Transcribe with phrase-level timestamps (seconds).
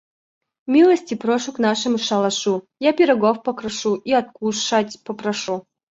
[0.67, 5.67] Милости прошу к нашему шалашу: я пирогов покрошу и откушать попрошу.